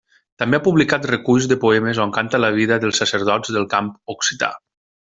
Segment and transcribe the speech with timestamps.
[0.43, 4.55] També ha publicat reculls de poemes on canta la vida dels sacerdots del camp occità.